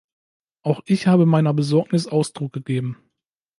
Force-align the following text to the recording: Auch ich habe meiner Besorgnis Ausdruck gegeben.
Auch 0.63 0.81
ich 0.87 1.05
habe 1.05 1.27
meiner 1.27 1.53
Besorgnis 1.53 2.07
Ausdruck 2.07 2.53
gegeben. 2.53 2.97